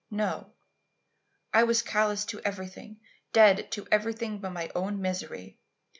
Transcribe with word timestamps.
No. 0.09 0.53
I 1.53 1.61
was 1.63 1.83
callous 1.83 2.25
to 2.25 2.39
everything, 2.39 2.99
dead 3.33 3.71
to 3.73 3.87
everything 3.91 4.39
but 4.39 4.49
my 4.51 4.71
own 4.73 4.99
misery. 4.99 5.59